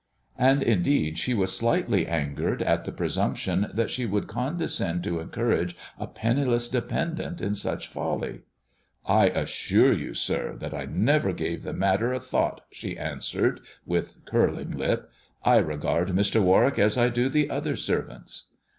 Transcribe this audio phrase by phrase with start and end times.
[0.39, 5.77] And, indeed, she was slightly angered at the presumption that she would condescend to encourage
[5.99, 8.41] a penniless dependent in such folly.
[9.05, 14.25] "I assure you, sir, that I never gave the matter a thought," she answered, with
[14.25, 15.07] curling lip."
[15.43, 16.41] I regard Mr.
[16.41, 18.45] Warwick as I do the other servants."